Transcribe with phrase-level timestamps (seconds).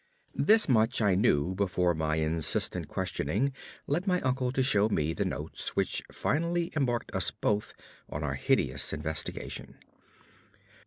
[0.33, 3.53] This much I knew before my insistent questioning
[3.85, 7.75] led my uncle to show me the notes which finally embarked us both
[8.09, 9.77] on our hideous investigation.